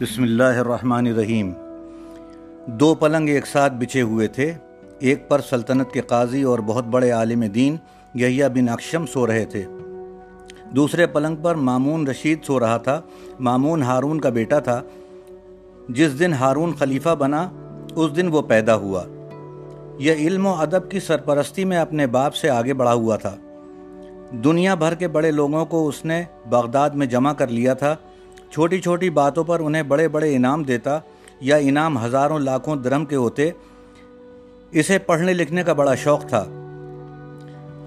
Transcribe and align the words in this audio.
بسم 0.00 0.22
اللہ 0.22 0.42
الرحمن 0.42 1.06
الرحیم۔ 1.06 1.52
دو 2.66 2.94
پلنگ 2.94 3.28
ایک 3.28 3.46
ساتھ 3.46 3.72
بچھے 3.72 4.02
ہوئے 4.02 4.26
تھے۔ 4.26 4.52
ایک 4.98 5.28
پر 5.28 5.40
سلطنت 5.40 5.92
کے 5.92 6.00
قاضی 6.00 6.42
اور 6.42 6.58
بہت 6.58 6.84
بڑے 6.84 7.10
عالم 7.10 7.40
دین 7.40 7.76
یحییٰ 8.14 8.48
بن 8.48 8.68
اکشم 8.68 9.06
سو 9.06 9.26
رہے 9.26 9.44
تھے۔ 9.44 9.66
دوسرے 10.76 11.06
پلنگ 11.06 11.36
پر 11.36 11.54
مامون 11.54 12.06
رشید 12.06 12.44
سو 12.44 12.60
رہا 12.60 12.76
تھا۔ 12.76 13.00
مامون 13.40 13.82
ہارون 13.82 14.20
کا 14.20 14.28
بیٹا 14.28 14.58
تھا۔ 14.58 14.82
جس 15.88 16.18
دن 16.18 16.32
ہارون 16.32 16.72
خلیفہ 16.72 17.14
بنا، 17.14 17.50
اس 17.94 18.16
دن 18.16 18.28
وہ 18.28 18.42
پیدا 18.42 18.74
ہوا۔ 18.74 19.04
یہ 19.98 20.12
علم 20.12 20.46
و 20.46 20.54
ادب 20.54 20.90
کی 20.90 21.00
سرپرستی 21.00 21.64
میں 21.64 21.78
اپنے 21.78 22.06
باپ 22.06 22.34
سے 22.34 22.50
آگے 22.50 22.74
بڑھا 22.74 22.94
ہوا 22.94 23.16
تھا۔ 23.16 23.36
دنیا 24.44 24.74
بھر 24.74 24.94
کے 24.94 25.08
بڑے 25.08 25.30
لوگوں 25.30 25.64
کو 25.64 25.88
اس 25.88 26.04
نے 26.04 26.22
بغداد 26.48 26.90
میں 26.90 27.06
جمع 27.06 27.32
کر 27.32 27.48
لیا 27.48 27.74
تھا۔ 27.74 27.96
چھوٹی 28.50 28.80
چھوٹی 28.80 29.10
باتوں 29.10 29.44
پر 29.44 29.60
انہیں 29.60 29.82
بڑے 29.82 30.08
بڑے 30.08 30.36
انعام 30.36 30.62
دیتا 30.62 30.98
یا 31.40 31.56
انعام 31.56 32.04
ہزاروں 32.04 32.38
لاکھوں 32.38 32.76
درم 32.76 33.04
کے 33.04 33.16
ہوتے، 33.16 33.50
اسے 34.70 34.98
پڑھنے 34.98 35.34
لکھنے 35.34 35.62
کا 35.62 35.72
بڑا 35.72 35.94
شوق 35.94 36.26
تھا۔ 36.26 36.44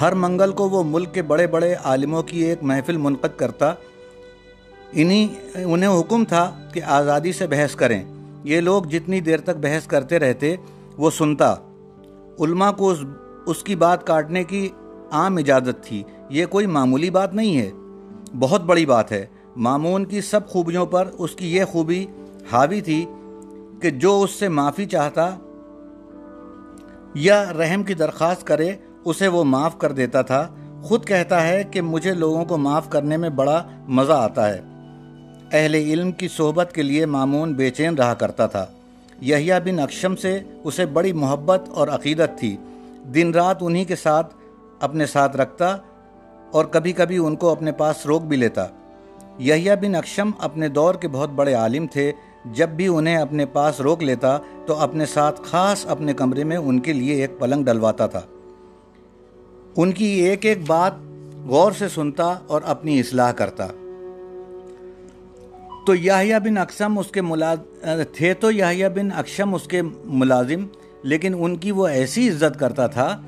ہر 0.00 0.12
منگل 0.12 0.52
کو 0.52 0.68
وہ 0.68 0.82
ملک 0.86 1.14
کے 1.14 1.22
بڑے 1.22 1.46
بڑے 1.46 1.74
عالموں 1.74 2.22
کی 2.22 2.40
ایک 2.44 2.58
محفل 2.62 2.96
منعقد 2.96 3.38
کرتا۔ 3.38 3.74
انہی، 4.92 5.28
انہیں 5.54 6.00
حکم 6.00 6.24
تھا 6.24 6.58
کہ 6.72 6.82
آزادی 6.82 7.32
سے 7.32 7.46
بحث 7.46 7.74
کریں۔ 7.74 8.02
یہ 8.44 8.60
لوگ 8.60 8.82
جتنی 8.82 9.20
دیر 9.20 9.40
تک 9.40 9.56
بحث 9.60 9.86
کرتے 9.86 10.18
رہتے، 10.18 10.56
وہ 10.96 11.10
سنتا۔ 11.10 11.54
علماء 12.40 12.70
کو 12.70 12.90
اس 12.90 12.98
اس 13.46 13.62
کی 13.62 13.76
بات 13.76 14.06
کاٹنے 14.06 14.44
کی 14.44 14.68
عام 15.10 15.36
اجازت 15.36 15.84
تھی۔ 15.84 16.02
یہ 16.28 16.46
کوئی 16.46 16.66
معمولی 16.66 17.10
بات 17.10 17.34
نہیں 17.34 17.58
ہے۔ 17.58 17.70
بہت 18.38 18.60
بڑی 18.60 18.86
بات 18.86 19.12
ہے۔ 19.12 19.26
مامون 19.58 20.04
کی 20.04 20.20
سب 20.20 20.48
خوبیوں 20.48 20.86
پر 20.86 21.08
اس 21.18 21.30
کی 21.34 21.56
یہ 21.56 21.64
خوبی 21.64 22.06
حاوی 22.52 22.80
تھی 22.80 23.06
کہ 23.82 23.90
جو 23.90 24.22
اس 24.22 24.30
سے 24.30 24.48
معافی 24.48 24.86
چاہتا 24.86 25.34
یا 27.14 27.52
رحم 27.58 27.82
کی 27.82 27.94
درخواست 27.94 28.46
کرے، 28.46 28.72
اسے 29.04 29.28
وہ 29.28 29.44
معاف 29.44 29.78
کر 29.78 29.92
دیتا 29.92 30.22
تھا۔ 30.22 30.48
خود 30.82 31.04
کہتا 31.04 31.48
ہے 31.48 31.64
کہ 31.70 31.80
مجھے 31.80 32.14
لوگوں 32.14 32.44
کو 32.44 32.56
معاف 32.56 32.90
کرنے 32.90 33.16
میں 33.16 33.30
بڑا 33.30 33.64
مزہ 33.88 34.12
آتا 34.12 34.54
ہے۔ 34.54 34.60
اہل 35.52 35.74
علم 35.74 36.12
کی 36.12 36.28
صحبت 36.28 36.72
کے 36.74 36.82
لیے 36.82 37.06
مامون 37.06 37.54
بے 37.54 37.70
چین 37.70 37.94
رہا 37.94 38.14
کرتا 38.14 38.46
تھا۔ 38.46 38.66
یحییٰ 39.22 39.60
بن 39.60 39.78
اکشم 39.78 40.16
سے 40.16 40.38
اسے 40.64 40.86
بڑی 40.86 41.12
محبت 41.12 41.68
اور 41.68 41.88
عقیدت 41.88 42.38
تھی۔ 42.38 42.56
دن 43.14 43.30
رات 43.34 43.56
انہی 43.60 43.84
کے 43.84 43.96
ساتھ 43.96 44.34
اپنے 44.80 45.06
ساتھ 45.06 45.36
رکھتا 45.36 45.76
اور 46.52 46.64
کبھی 46.64 46.92
کبھی 46.92 47.16
ان 47.16 47.36
کو 47.36 47.50
اپنے 47.50 47.72
پاس 47.72 48.06
روک 48.06 48.22
بھی 48.22 48.36
لیتا۔ 48.36 48.66
یحییٰ 49.38 49.76
بن 49.76 49.94
اکشم 49.94 50.30
اپنے 50.38 50.68
دور 50.68 50.94
کے 50.94 51.08
بہت 51.08 51.30
بڑے 51.30 51.54
عالم 51.54 51.86
تھے۔ 51.86 52.12
جب 52.44 52.68
بھی 52.68 52.86
انہیں 52.86 53.16
اپنے 53.16 53.46
پاس 53.46 53.80
روک 53.80 54.02
لیتا 54.02 54.38
تو 54.66 54.78
اپنے 54.78 55.06
ساتھ 55.06 55.40
خاص 55.44 55.86
اپنے 55.86 56.12
کمرے 56.12 56.44
میں 56.44 56.56
ان 56.56 56.80
کے 56.80 56.92
لیے 56.92 57.14
ایک 57.14 57.30
پلنگ 57.38 57.64
ڈلواتا 57.64 58.06
تھا۔ 58.06 58.20
ان 59.76 59.92
کی 59.92 60.04
ایک 60.04 60.46
ایک 60.46 60.58
بات 60.66 60.92
غور 61.46 61.72
سے 61.72 61.88
سنتا 61.88 62.34
اور 62.46 62.62
اپنی 62.64 63.00
اصلاح 63.00 63.32
کرتا۔ 63.32 63.66
تو 65.86 65.94
یحییٰ 65.94 66.38
بن 66.38 66.58
اکشم 66.58 66.98
اس 66.98 67.06
کے 67.06 67.20
ملازم، 67.20 67.86
تھے 68.12 68.34
تو 68.34 68.50
یحییٰ 68.50 68.88
بن 68.88 69.08
اکشم 69.16 69.54
اس 69.54 69.62
کے 69.62 69.82
ملازم، 70.04 70.66
لیکن 71.02 71.34
ان 71.38 71.56
کی 71.56 71.70
وہ 71.70 71.86
ایسی 71.86 72.28
عزت 72.28 72.58
کرتا 72.58 72.86
تھا 72.86 73.20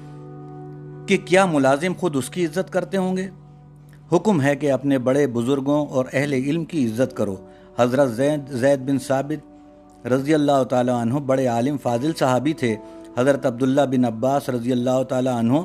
کہ 1.06 1.16
کیا 1.16 1.46
ملازم 1.46 1.92
خود 1.98 2.16
اس 2.16 2.30
کی 2.30 2.46
عزت 2.46 2.72
کرتے 2.72 2.96
ہوں 2.96 3.16
گے؟ 3.16 3.28
حکم 4.12 4.40
ہے 4.42 4.56
کہ 4.56 4.72
اپنے 4.72 4.98
بڑے 4.98 5.26
بزرگوں 5.26 5.86
اور 5.86 6.04
اہل 6.12 6.32
علم 6.32 6.64
کی 6.64 6.86
عزت 6.86 7.16
کرو۔ 7.16 7.36
حضرت 7.78 8.10
زید 8.12 8.48
زید 8.48 8.80
بن 8.80 8.98
ثابت 8.98 10.06
رضی 10.06 10.34
اللہ 10.34 10.62
تعالیٰ 10.70 11.00
عنہ 11.00 11.14
بڑے 11.14 11.46
عالم، 11.46 11.76
فاضل 11.76 12.12
صحابی 12.18 12.52
تھے۔ 12.52 12.76
حضرت 13.18 13.46
عبداللہ 13.46 13.80
بن 13.80 14.04
عباس 14.04 14.48
رضی 14.48 14.72
اللہ 14.72 15.02
تعالیٰ 15.08 15.36
عنہ 15.38 15.58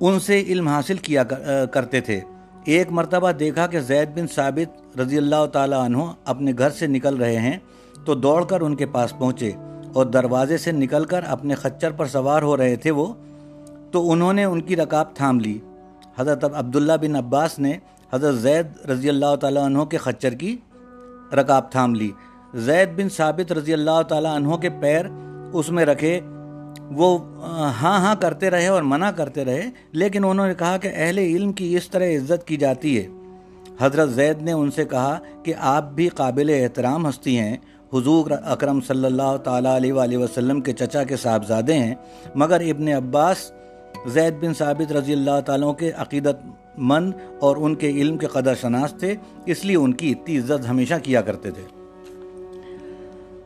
ان 0.00 0.20
سے 0.20 0.40
علم 0.40 0.68
حاصل 0.68 0.96
کیا 0.96 1.22
کرتے 1.72 2.00
تھے۔ 2.00 2.20
ایک 2.64 2.92
مرتبہ 2.92 3.32
دیکھا 3.32 3.66
کہ 3.66 3.80
زید 3.80 4.08
بن 4.16 4.26
ثابت 4.26 4.98
رضی 5.00 5.18
اللہ 5.18 5.46
تعالیٰ 5.52 5.84
عنہ 5.84 6.02
اپنے 6.24 6.52
گھر 6.58 6.70
سے 6.70 6.86
نکل 6.86 7.16
رہے 7.16 7.36
ہیں 7.36 7.58
تو 8.04 8.14
دوڑ 8.14 8.44
کر 8.44 8.60
ان 8.60 8.76
کے 8.76 8.86
پاس 8.86 9.18
پہنچے 9.18 9.50
اور 9.92 10.06
دروازے 10.06 10.58
سے 10.58 10.72
نکل 10.72 11.04
کر 11.04 11.24
اپنے 11.26 11.54
خچر 11.54 11.90
پر 11.90 12.06
سوار 12.06 12.42
ہو 12.42 12.56
رہے 12.56 12.76
تھے 12.76 12.90
وہ۔ 12.90 13.06
تو 13.90 14.10
انہوں 14.12 14.32
نے 14.32 14.44
ان 14.44 14.60
کی 14.60 14.76
رکاب 14.76 15.14
تھام 15.14 15.40
لی۔ 15.40 15.58
حضرت 16.20 16.44
عبداللہ 16.44 16.92
بن 17.00 17.16
عباس 17.16 17.58
نے 17.58 17.78
حضرت 18.12 18.34
زید 18.34 18.90
رضی 18.90 19.08
اللہ 19.08 19.36
تعالیٰ 19.36 19.64
عنہ 19.64 19.82
کے 19.82 19.96
خچر 19.96 20.34
کی 20.34 20.56
رکاب 21.32 21.70
تھام 21.72 21.94
لی۔ 21.94 22.10
زید 22.54 22.88
بن 22.96 23.08
ثابت 23.08 23.52
رضی 23.52 23.72
اللہ 23.72 24.02
تعالیٰ 24.08 24.34
عنہ 24.36 24.54
کے 24.54 24.70
پیر 24.70 25.06
اس 25.52 25.70
میں 25.70 25.84
رکھے۔ 25.84 26.20
وہ 26.90 27.18
ہاں 27.82 27.98
ہاں 28.00 28.14
کرتے 28.20 28.50
رہے 28.50 28.66
اور 28.66 28.82
منع 28.82 29.10
کرتے 29.10 29.44
رہے، 29.44 29.70
لیکن 29.92 30.24
انہوں 30.24 30.46
نے 30.46 30.54
کہا 30.54 30.76
کہ 30.76 30.90
اہل 30.94 31.18
علم 31.18 31.52
کی 31.52 31.76
اس 31.76 31.90
طرح 31.90 32.04
عزت 32.04 32.46
کی 32.46 32.56
جاتی 32.56 32.98
ہے۔ 32.98 33.08
حضرت 33.80 34.10
زید 34.10 34.42
نے 34.42 34.52
ان 34.52 34.70
سے 34.70 34.84
کہا 34.84 35.18
کہ 35.42 35.54
آپ 35.58 35.90
بھی 35.90 36.08
قابل 36.08 36.50
احترام 36.54 37.08
ہستی 37.08 37.38
ہیں۔ 37.38 37.56
حضور 37.92 38.30
اکرم 38.44 38.80
صلی 38.80 39.04
اللہ 39.04 39.36
تعالیٰ 39.44 39.76
علیہ 39.76 39.92
وآلہ 39.92 40.16
وسلم 40.16 40.60
کے 40.60 40.72
چچا 40.72 41.04
کے 41.04 41.16
صاحبزادے 41.16 41.74
ہیں، 41.74 41.94
مگر 42.34 42.60
ابن 42.60 42.88
عباس 42.88 43.52
زید 44.06 44.34
بن 44.40 44.54
ثابت 44.54 44.92
رضی 44.92 45.12
اللہ 45.12 45.40
تعالیٰ 45.46 45.76
کے 45.76 45.90
عقیدت 45.90 46.36
مند 46.78 47.12
اور 47.40 47.56
ان 47.56 47.74
کے 47.74 47.90
علم 47.90 48.16
کے 48.16 48.26
قدر 48.26 48.54
شناس 48.54 48.94
تھے، 48.98 49.14
اس 49.46 49.64
لیے 49.64 49.76
ان 49.76 49.92
کی 49.92 50.10
اتنی 50.10 50.38
عزت 50.38 50.68
ہمیشہ 50.68 50.94
کیا 51.02 51.20
کرتے 51.20 51.50
تھے۔ 51.50 51.62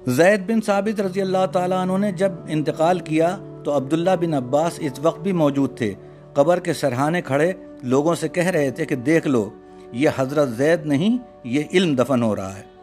زید 0.06 0.40
بن 0.46 0.60
ثابت 0.60 1.00
رضی 1.00 1.20
اللہ 1.20 1.46
تعالیٰ 1.52 1.78
عنہ 1.78 1.98
نے 1.98 2.12
جب 2.12 2.32
انتقال 2.48 2.98
کیا 2.98 3.36
تو 3.64 3.76
عبداللہ 3.76 4.10
بن 4.20 4.34
عباس 4.34 4.72
اس 4.76 4.92
وقت 5.02 5.20
بھی 5.20 5.32
موجود 5.32 5.76
تھے۔ 5.76 5.94
قبر 6.34 6.60
کے 6.60 6.72
سرحانے 6.72 7.22
کھڑے، 7.22 7.52
لوگوں 7.82 8.14
سے 8.14 8.28
کہہ 8.28 8.46
رہے 8.46 8.70
تھے 8.70 8.84
کہ 8.84 8.96
دیکھ 8.96 9.26
لو، 9.26 9.50
یہ 9.92 10.08
حضرت 10.16 10.48
زید 10.48 10.86
نہیں، 10.86 11.18
یہ 11.44 11.62
علم 11.72 11.94
دفن 11.94 12.22
ہو 12.22 12.36
رہا 12.36 12.56
ہے۔ 12.56 12.73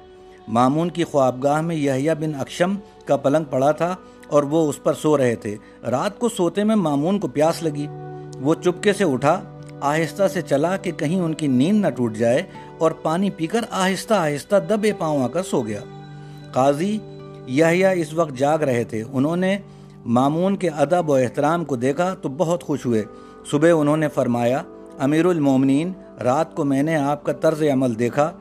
مامون 0.52 0.90
کی 0.90 1.04
خوابگاہ 1.04 1.62
میں 1.62 1.76
یحییٰ 1.76 2.14
بن 2.14 2.36
اکشم 2.40 2.76
کا 3.06 3.18
پلنگ 3.18 3.44
پڑا 3.44 3.72
تھا 3.72 3.96
اور 4.28 4.44
وہ 4.44 4.70
اس 4.70 4.84
پر 4.84 4.94
سو 4.94 5.18
رہے 5.18 5.36
تھے۔ 5.36 5.56
رات 5.92 6.20
کو 6.20 6.30
سوتے 6.30 6.64
میں 6.64 6.76
مامون 6.76 7.20
کو 7.20 7.28
پیاس 7.28 7.64
لگی۔ 7.64 7.88
وہ 8.42 8.56
چپکے 8.56 8.94
سے 8.94 9.04
اٹھا، 9.04 9.42
آہستہ 9.82 10.28
سے 10.28 10.42
چلا 10.42 10.78
کہ 10.78 10.92
کہیں 10.92 11.20
ان 11.20 11.34
کی 11.34 11.48
نیند 11.48 11.86
نہ 11.86 11.90
ٹوٹ 11.90 12.16
جائے 12.16 12.44
اور 12.78 12.92
پانی 12.92 13.30
پی 13.30 13.48
کر 13.48 13.60
آہستہ 13.72 14.14
آہستہ 14.14 14.56
دبے 14.70 14.92
پاؤں 14.94 15.24
آ 15.24 15.28
کر 15.28 15.44
سو 15.44 15.62
گیا۔ 15.62 15.80
قاضی 16.52 17.00
یحییٰ 17.48 17.94
اس 17.96 18.14
وقت 18.14 18.34
جاگ 18.38 18.60
رہے 18.60 18.84
تھے۔ 18.84 19.04
انہوں 19.12 19.36
نے 19.36 19.58
مامون 20.06 20.56
کے 20.56 20.70
ادب 20.70 21.10
و 21.10 21.14
احترام 21.14 21.66
کو 21.66 21.76
دیکھا 21.76 22.14
تو 22.14 22.30
بہت 22.30 22.64
خوش 22.64 22.86
ہوئے۔ 22.86 23.04
صبح 23.52 23.70
انہوں 23.76 23.98
نے 23.98 24.08
فرمایا 24.08 24.64
امیر 25.00 25.26
المومنین 25.26 25.92
رات 26.24 26.56
کو 26.56 26.64
میں 26.64 26.84
نے 26.84 26.96
آپ 26.96 27.24
کا 27.24 27.34
طرز 27.34 27.64
عمل 27.74 28.00
دیکھا۔ 28.00 28.32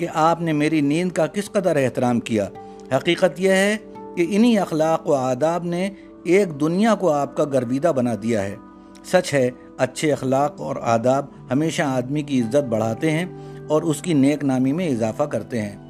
کہ 0.00 0.06
آپ 0.14 0.42
نے 0.42 0.52
میری 0.52 0.80
نیند 0.80 1.12
کا 1.12 1.26
کس 1.26 1.50
قدر 1.50 1.76
احترام 1.76 2.20
کیا؟ 2.20 2.48
حقیقت 2.96 3.40
یہ 3.40 3.50
ہے 3.50 3.76
کہ 4.16 4.26
انہی 4.28 4.58
اخلاق 4.58 5.08
و 5.08 5.14
آداب 5.14 5.64
نے 5.64 5.90
ایک 6.24 6.60
دنیا 6.60 6.94
کو 6.94 7.12
آپ 7.12 7.36
کا 7.36 7.44
گرویدہ 7.44 7.92
بنا 7.96 8.14
دیا 8.22 8.42
ہے۔ 8.42 8.56
سچ 9.04 9.34
ہے، 9.34 9.50
اچھے 9.78 10.12
اخلاق 10.12 10.60
اور 10.60 10.76
آداب 10.82 11.26
ہمیشہ 11.50 11.82
آدمی 11.82 12.22
کی 12.22 12.42
عزت 12.42 12.68
بڑھاتے 12.68 13.10
ہیں 13.10 13.24
اور 13.68 13.82
اس 13.82 14.02
کی 14.02 14.12
نیک 14.12 14.44
نامی 14.44 14.72
میں 14.72 14.88
اضافہ 14.88 15.22
کرتے 15.22 15.62
ہیں۔ 15.62 15.89